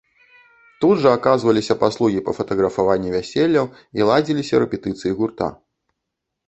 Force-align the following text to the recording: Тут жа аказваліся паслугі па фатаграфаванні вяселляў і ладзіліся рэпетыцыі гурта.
Тут 0.85 0.95
жа 1.03 1.11
аказваліся 1.17 1.77
паслугі 1.83 2.23
па 2.31 2.35
фатаграфаванні 2.39 3.13
вяселляў 3.17 3.65
і 4.01 4.09
ладзіліся 4.13 4.55
рэпетыцыі 4.67 5.11
гурта. 5.23 5.47